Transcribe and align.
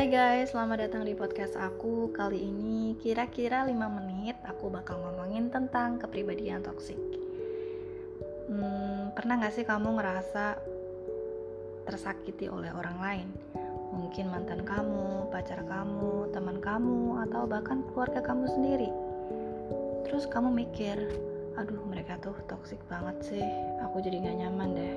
Hai 0.00 0.08
guys, 0.08 0.56
selamat 0.56 0.88
datang 0.88 1.04
di 1.04 1.12
podcast 1.12 1.60
aku. 1.60 2.08
Kali 2.08 2.40
ini 2.40 2.96
kira-kira 3.04 3.68
5 3.68 3.76
menit 4.00 4.32
aku 4.48 4.72
bakal 4.72 4.96
ngomongin 4.96 5.52
tentang 5.52 6.00
kepribadian 6.00 6.64
toksik. 6.64 6.96
Hmm, 8.48 9.12
pernah 9.12 9.36
gak 9.44 9.60
sih 9.60 9.68
kamu 9.68 10.00
ngerasa 10.00 10.56
tersakiti 11.84 12.48
oleh 12.48 12.72
orang 12.72 12.96
lain? 12.96 13.28
Mungkin 13.92 14.32
mantan 14.32 14.64
kamu, 14.64 15.28
pacar 15.28 15.68
kamu, 15.68 16.32
teman 16.32 16.64
kamu, 16.64 17.20
atau 17.28 17.44
bahkan 17.44 17.84
keluarga 17.92 18.24
kamu 18.24 18.48
sendiri. 18.56 18.88
Terus 20.08 20.24
kamu 20.32 20.48
mikir, 20.48 20.96
aduh 21.60 21.84
mereka 21.84 22.16
tuh 22.24 22.32
toksik 22.48 22.80
banget 22.88 23.20
sih, 23.20 23.44
aku 23.84 24.00
jadi 24.00 24.16
gak 24.16 24.48
nyaman 24.48 24.70
deh. 24.72 24.96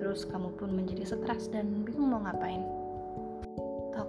Terus 0.00 0.24
kamu 0.24 0.56
pun 0.56 0.72
menjadi 0.72 1.04
stres 1.04 1.52
dan 1.52 1.84
bingung 1.84 2.16
mau 2.16 2.24
ngapain 2.24 2.79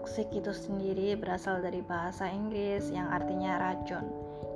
Toxic 0.02 0.34
itu 0.34 0.50
sendiri 0.50 1.14
berasal 1.14 1.62
dari 1.62 1.86
bahasa 1.86 2.26
Inggris 2.26 2.90
yang 2.90 3.14
artinya 3.14 3.62
racun. 3.62 4.02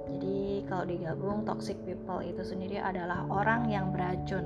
Jadi 0.09 0.65
kalau 0.65 0.89
digabung 0.89 1.45
toxic 1.45 1.77
people 1.85 2.17
itu 2.25 2.41
sendiri 2.41 2.81
adalah 2.81 3.29
orang 3.29 3.69
yang 3.69 3.93
beracun. 3.93 4.41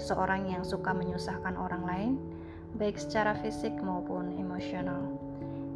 Seorang 0.00 0.48
yang 0.48 0.64
suka 0.64 0.96
menyusahkan 0.96 1.52
orang 1.52 1.84
lain, 1.84 2.12
baik 2.80 2.96
secara 2.96 3.36
fisik 3.44 3.76
maupun 3.84 4.32
emosional. 4.40 5.04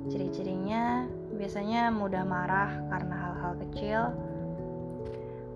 Ciri-cirinya 0.08 1.04
biasanya 1.36 1.92
mudah 1.92 2.24
marah 2.24 2.80
karena 2.88 3.12
hal-hal 3.12 3.52
kecil, 3.60 4.00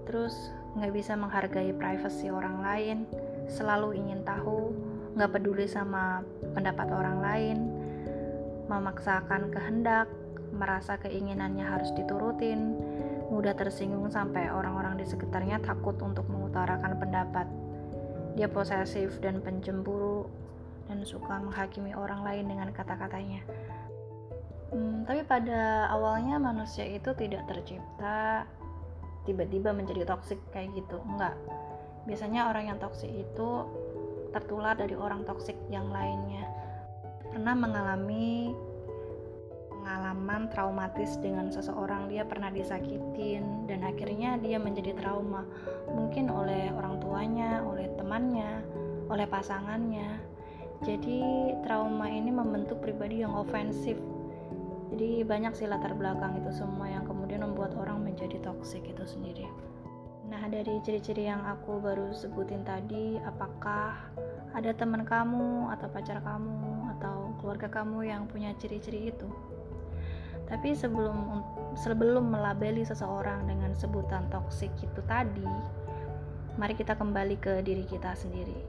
terus 0.04 0.52
nggak 0.76 0.92
bisa 0.92 1.16
menghargai 1.16 1.73
privasi 1.73 2.28
orang 2.28 2.60
lain, 2.60 3.09
selalu 3.48 3.96
ingin 3.96 4.20
tahu, 4.28 4.76
nggak 5.16 5.40
peduli 5.40 5.64
sama 5.64 6.20
pendapat 6.52 6.92
orang 6.92 7.18
lain, 7.24 7.79
memaksakan 8.71 9.51
kehendak, 9.51 10.07
merasa 10.54 10.95
keinginannya 11.02 11.66
harus 11.66 11.90
diturutin, 11.99 12.79
mudah 13.35 13.54
tersinggung 13.59 14.07
sampai 14.07 14.46
orang-orang 14.46 14.95
di 14.95 15.07
sekitarnya 15.07 15.59
takut 15.59 15.99
untuk 15.99 16.30
mengutarakan 16.30 16.95
pendapat. 17.02 17.46
Dia 18.38 18.46
posesif 18.46 19.18
dan 19.18 19.43
pencemburu 19.43 20.30
dan 20.87 21.02
suka 21.02 21.43
menghakimi 21.43 21.98
orang 21.98 22.23
lain 22.23 22.46
dengan 22.46 22.71
kata-katanya. 22.71 23.43
Hmm, 24.71 25.02
tapi 25.02 25.26
pada 25.26 25.91
awalnya 25.91 26.38
manusia 26.38 26.87
itu 26.87 27.10
tidak 27.18 27.43
tercipta 27.51 28.46
tiba-tiba 29.26 29.74
menjadi 29.74 30.07
toksik 30.07 30.38
kayak 30.54 30.71
gitu, 30.79 31.02
enggak. 31.10 31.35
Biasanya 32.07 32.54
orang 32.54 32.71
yang 32.71 32.79
toksik 32.79 33.10
itu 33.10 33.66
tertular 34.30 34.79
dari 34.79 34.95
orang 34.95 35.26
toksik 35.26 35.59
yang 35.74 35.91
lainnya 35.91 36.60
pernah 37.30 37.54
mengalami 37.54 38.50
pengalaman 39.70 40.46
traumatis 40.54 41.18
dengan 41.18 41.50
seseorang 41.50 42.06
dia 42.06 42.23
pernah 42.23 42.46
disakitin 42.46 43.66
dan 43.66 43.82
akhirnya 43.82 44.38
dia 44.38 44.59
menjadi 44.59 44.95
trauma. 44.95 45.42
Mungkin 45.90 46.30
oleh 46.30 46.70
orang 46.70 47.02
tuanya 47.02 47.62
oleh 47.66 47.90
temannya 47.98 48.62
oleh 49.10 49.26
pasangannya. 49.26 50.23
Jadi 50.86 51.52
trauma 51.66 52.06
ini 52.06 52.30
membentuk 52.30 52.78
pribadi 52.78 53.26
yang 53.26 53.34
ofensif. 53.34 53.98
Jadi 54.95 55.26
banyak 55.26 55.58
sih 55.58 55.66
latar 55.66 55.95
belakang 55.98 56.38
itu 56.38 56.54
semua 56.54 56.86
yang 56.86 57.02
kemudian 57.06 57.42
membuat 57.42 57.74
orang 57.74 58.06
menjadi 58.06 58.38
toksik 58.42 58.86
itu 58.86 59.02
sendiri. 59.06 59.46
Nah 60.30 60.46
dari 60.46 60.78
ciri-ciri 60.86 61.26
yang 61.26 61.42
aku 61.42 61.82
baru 61.82 62.14
sebutin 62.14 62.62
tadi 62.62 63.18
apakah 63.26 63.98
ada 64.54 64.70
teman 64.70 65.03
kamu 65.03 65.70
atau 65.75 65.91
pacar 65.91 66.22
kamu 66.22 66.79
keluarga 67.41 67.72
kamu 67.72 68.05
yang 68.05 68.28
punya 68.28 68.53
ciri-ciri 68.60 69.09
itu. 69.09 69.27
Tapi 70.44 70.76
sebelum 70.76 71.41
sebelum 71.78 72.28
melabeli 72.28 72.84
seseorang 72.84 73.48
dengan 73.48 73.72
sebutan 73.72 74.28
toksik 74.28 74.70
itu 74.84 75.00
tadi, 75.09 75.47
mari 76.60 76.76
kita 76.76 76.92
kembali 76.94 77.41
ke 77.41 77.64
diri 77.64 77.88
kita 77.88 78.12
sendiri. 78.12 78.60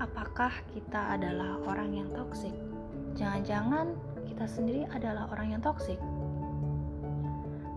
Apakah 0.00 0.50
kita 0.72 1.20
adalah 1.20 1.60
orang 1.68 1.92
yang 1.92 2.08
toksik? 2.16 2.54
Jangan-jangan 3.18 3.92
kita 4.24 4.46
sendiri 4.48 4.82
adalah 4.94 5.28
orang 5.34 5.58
yang 5.58 5.62
toksik. 5.62 5.98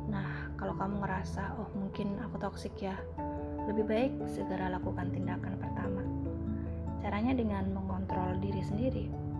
Nah, 0.08 0.54
kalau 0.56 0.78
kamu 0.78 1.02
ngerasa, 1.02 1.58
oh 1.58 1.70
mungkin 1.74 2.22
aku 2.22 2.38
toksik 2.38 2.78
ya, 2.78 2.94
lebih 3.70 3.86
baik 3.86 4.14
segera 4.26 4.74
lakukan 4.74 5.14
tindakan 5.14 5.54
pertama 5.62 6.02
Caranya 7.02 7.34
dengan 7.34 7.66
mengontrol 7.74 8.38
diri 8.42 8.62
sendiri 8.62 9.31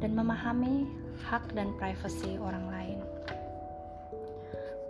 dan 0.00 0.12
memahami 0.12 0.88
hak 1.28 1.52
dan 1.56 1.72
privasi 1.80 2.36
orang 2.36 2.66
lain. 2.68 2.98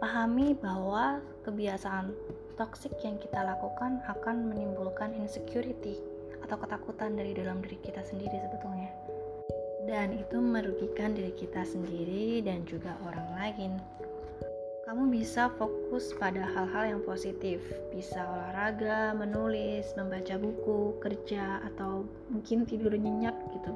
Pahami 0.03 0.53
bahwa 0.59 1.25
kebiasaan 1.47 2.13
toksik 2.61 2.93
yang 3.01 3.17
kita 3.17 3.41
lakukan 3.41 4.03
akan 4.07 4.53
menimbulkan 4.53 5.17
insecurity 5.17 5.97
atau 6.45 6.57
ketakutan 6.61 7.17
dari 7.17 7.33
dalam 7.33 7.65
diri 7.65 7.81
kita 7.81 8.05
sendiri 8.05 8.37
sebetulnya. 8.37 8.93
Dan 9.87 10.19
itu 10.19 10.43
merugikan 10.43 11.15
diri 11.15 11.33
kita 11.33 11.63
sendiri 11.63 12.43
dan 12.43 12.67
juga 12.67 12.99
orang 13.07 13.29
lain 13.39 13.73
kamu 14.87 15.11
bisa 15.11 15.51
fokus 15.59 16.15
pada 16.15 16.47
hal-hal 16.47 16.95
yang 16.95 17.03
positif, 17.03 17.59
bisa 17.91 18.23
olahraga, 18.23 19.19
menulis, 19.19 19.91
membaca 19.99 20.39
buku, 20.39 20.95
kerja, 21.03 21.59
atau 21.67 22.07
mungkin 22.31 22.63
tidur 22.63 22.95
nyenyak 22.95 23.35
gitu. 23.51 23.75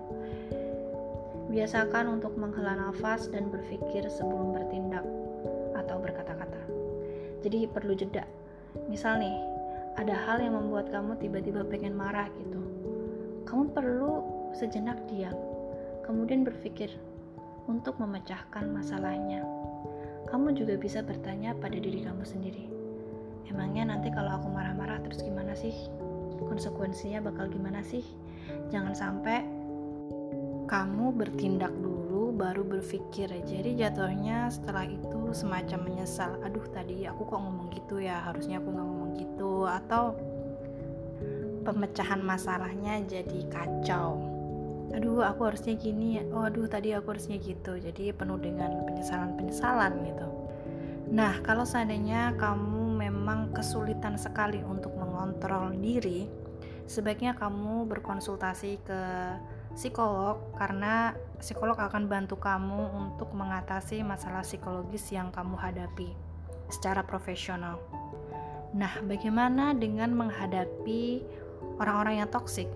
Biasakan 1.51 2.19
untuk 2.19 2.39
menghela 2.39 2.79
nafas 2.79 3.27
dan 3.29 3.51
berpikir 3.51 4.07
sebelum 4.07 4.55
bertindak 4.55 5.03
atau 5.75 5.99
berkata-kata. 5.99 6.63
Jadi 7.43 7.67
perlu 7.67 7.99
jeda. 7.99 8.23
Misal 8.87 9.19
nih, 9.19 9.35
ada 9.99 10.15
hal 10.15 10.39
yang 10.39 10.55
membuat 10.55 10.95
kamu 10.95 11.19
tiba-tiba 11.19 11.67
pengen 11.67 11.99
marah 11.99 12.31
gitu. 12.39 12.63
Kamu 13.51 13.75
perlu 13.75 14.23
sejenak 14.55 15.03
diam, 15.11 15.35
kemudian 16.07 16.47
berpikir 16.47 16.95
untuk 17.67 17.99
memecahkan 17.99 18.71
masalahnya 18.71 19.43
kamu 20.31 20.55
juga 20.55 20.79
bisa 20.79 21.03
bertanya 21.03 21.59
pada 21.59 21.75
diri 21.75 22.07
kamu 22.07 22.23
sendiri. 22.23 22.71
Emangnya 23.51 23.91
nanti 23.91 24.15
kalau 24.15 24.39
aku 24.39 24.47
marah-marah 24.47 25.03
terus 25.03 25.27
gimana 25.27 25.59
sih? 25.59 25.75
Konsekuensinya 26.39 27.19
bakal 27.19 27.51
gimana 27.51 27.83
sih? 27.83 28.07
Jangan 28.71 28.95
sampai 28.95 29.43
kamu 30.71 31.11
bertindak 31.19 31.75
dulu 31.83 32.31
baru 32.31 32.63
berpikir. 32.63 33.27
Jadi 33.27 33.75
jatuhnya 33.75 34.47
setelah 34.55 34.87
itu 34.87 35.35
semacam 35.35 35.91
menyesal. 35.91 36.39
Aduh 36.47 36.63
tadi 36.71 37.11
aku 37.11 37.27
kok 37.27 37.43
ngomong 37.43 37.75
gitu 37.75 37.99
ya, 37.99 38.23
harusnya 38.23 38.63
aku 38.63 38.71
nggak 38.71 38.87
ngomong 38.87 39.11
gitu. 39.19 39.67
Atau 39.67 40.15
pemecahan 41.67 42.23
masalahnya 42.25 43.05
jadi 43.05 43.41
kacau 43.53 44.31
aduh 44.91 45.23
aku 45.23 45.47
harusnya 45.47 45.79
gini 45.79 46.19
oh 46.35 46.51
aduh 46.51 46.67
tadi 46.67 46.91
aku 46.91 47.15
harusnya 47.15 47.39
gitu 47.39 47.79
jadi 47.79 48.11
penuh 48.11 48.43
dengan 48.43 48.83
penyesalan-penyesalan 48.91 50.03
gitu 50.03 50.29
nah 51.11 51.39
kalau 51.47 51.63
seandainya 51.63 52.35
kamu 52.39 52.99
memang 52.99 53.55
kesulitan 53.55 54.19
sekali 54.19 54.63
untuk 54.67 54.95
mengontrol 54.99 55.71
diri 55.79 56.27
sebaiknya 56.91 57.39
kamu 57.39 57.87
berkonsultasi 57.87 58.83
ke 58.83 59.03
psikolog 59.75 60.41
karena 60.59 61.15
psikolog 61.39 61.79
akan 61.79 62.11
bantu 62.11 62.37
kamu 62.37 62.91
untuk 62.99 63.33
mengatasi 63.33 64.03
masalah 64.03 64.45
psikologis 64.45 65.09
yang 65.15 65.31
kamu 65.33 65.57
hadapi 65.57 66.13
secara 66.71 67.03
profesional. 67.03 67.79
Nah, 68.71 69.03
bagaimana 69.03 69.75
dengan 69.75 70.15
menghadapi 70.15 71.27
orang-orang 71.83 72.23
yang 72.23 72.31
toksik? 72.31 72.71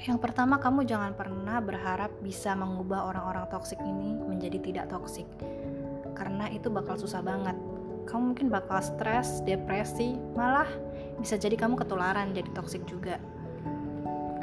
Yang 0.00 0.18
pertama, 0.22 0.56
kamu 0.56 0.86
jangan 0.86 1.12
pernah 1.12 1.58
berharap 1.60 2.08
bisa 2.22 2.54
mengubah 2.54 3.10
orang-orang 3.10 3.44
toksik 3.50 3.76
ini 3.82 4.16
menjadi 4.16 4.62
tidak 4.62 4.86
toksik. 4.88 5.26
Karena 6.14 6.48
itu 6.48 6.70
bakal 6.72 6.96
susah 6.96 7.20
banget. 7.20 7.58
Kamu 8.08 8.32
mungkin 8.32 8.48
bakal 8.48 8.80
stres, 8.80 9.44
depresi, 9.44 10.16
malah 10.38 10.70
bisa 11.20 11.36
jadi 11.36 11.52
kamu 11.58 11.76
ketularan 11.76 12.32
jadi 12.32 12.48
toksik 12.56 12.86
juga. 12.88 13.20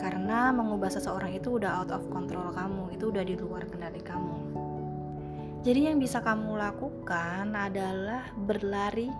Karena 0.08 0.56
mengubah 0.56 0.88
seseorang 0.88 1.36
itu 1.36 1.60
udah 1.60 1.84
out 1.84 1.92
of 1.92 2.08
control 2.08 2.56
kamu, 2.56 2.96
itu 2.96 3.12
udah 3.12 3.28
di 3.28 3.36
luar 3.36 3.68
kendali 3.68 4.00
kamu. 4.00 4.36
Jadi 5.68 5.92
yang 5.92 6.00
bisa 6.00 6.24
kamu 6.24 6.56
lakukan 6.56 7.52
adalah 7.52 8.32
berlari 8.48 9.12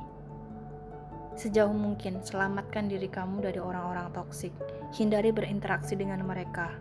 Sejauh 1.38 1.70
mungkin, 1.70 2.26
selamatkan 2.26 2.90
diri 2.90 3.06
kamu 3.06 3.46
dari 3.46 3.62
orang-orang 3.62 4.10
toksik. 4.10 4.50
Hindari 4.98 5.30
berinteraksi 5.30 5.94
dengan 5.94 6.26
mereka. 6.26 6.74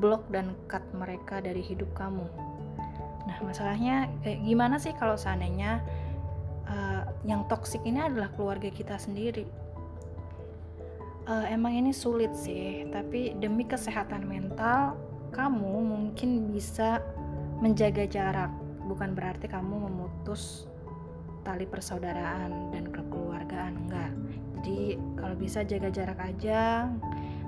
Blok 0.00 0.24
dan 0.32 0.56
cut 0.72 0.80
mereka 0.96 1.44
dari 1.44 1.60
hidup 1.60 1.92
kamu. 1.92 2.24
Nah, 3.28 3.36
masalahnya 3.44 4.08
kayak 4.24 4.40
gimana 4.40 4.80
sih 4.80 4.96
kalau 4.96 5.20
seandainya 5.20 5.84
uh, 6.64 7.12
yang 7.28 7.44
toksik 7.52 7.84
ini 7.84 8.00
adalah 8.00 8.32
keluarga 8.32 8.72
kita 8.72 8.96
sendiri? 8.96 9.44
Uh, 11.28 11.44
emang 11.52 11.76
ini 11.76 11.92
sulit 11.92 12.32
sih, 12.32 12.88
tapi 12.88 13.36
demi 13.36 13.68
kesehatan 13.68 14.24
mental, 14.24 14.96
kamu 15.36 15.84
mungkin 15.84 16.48
bisa 16.48 17.04
menjaga 17.60 18.08
jarak. 18.08 18.48
Bukan 18.88 19.12
berarti 19.12 19.44
kamu 19.44 19.86
memutus 19.86 20.64
tali 21.44 21.68
persaudaraan 21.68 22.72
dan 22.72 22.88
kekeluargaan 22.88 23.74
enggak. 23.86 24.12
Jadi 24.60 24.96
kalau 25.16 25.36
bisa 25.36 25.60
jaga 25.60 25.92
jarak 25.92 26.20
aja 26.24 26.88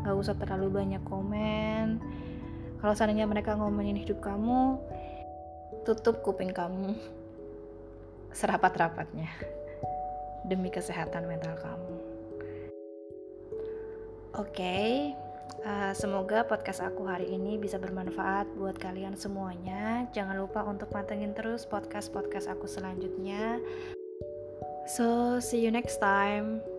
nggak 0.05 0.17
usah 0.21 0.37
terlalu 0.37 0.69
banyak 0.85 1.03
komen. 1.09 1.97
Kalau 2.77 2.93
seandainya 2.93 3.25
mereka 3.25 3.57
ngomongin 3.57 3.97
hidup 3.97 4.21
kamu 4.21 4.77
tutup 5.89 6.21
kuping 6.21 6.53
kamu. 6.53 6.93
Serapat-rapatnya. 8.39 9.33
Demi 10.45 10.69
kesehatan 10.69 11.25
mental 11.25 11.57
kamu 11.57 12.12
oke 14.37 14.53
okay, 14.53 15.17
Uh, 15.63 15.95
semoga 15.95 16.43
podcast 16.43 16.83
aku 16.83 17.07
hari 17.07 17.31
ini 17.31 17.55
bisa 17.55 17.79
bermanfaat 17.79 18.51
buat 18.59 18.75
kalian 18.83 19.15
semuanya. 19.15 20.11
Jangan 20.11 20.35
lupa 20.35 20.67
untuk 20.67 20.91
pantengin 20.91 21.39
terus 21.39 21.71
podcast-podcast 21.71 22.51
aku 22.51 22.67
selanjutnya. 22.67 23.63
So, 24.91 25.39
see 25.39 25.63
you 25.63 25.71
next 25.71 26.03
time. 26.03 26.72